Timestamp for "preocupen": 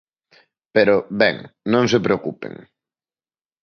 2.05-2.53